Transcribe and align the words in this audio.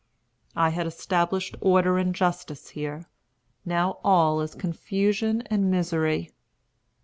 I 0.55 0.69
had 0.69 0.87
established 0.87 1.55
order 1.61 1.99
and 1.99 2.15
justice 2.15 2.69
here; 2.69 3.05
now 3.65 3.99
all 4.03 4.41
is 4.41 4.55
confusion 4.55 5.43
and 5.45 5.69
misery. 5.69 6.31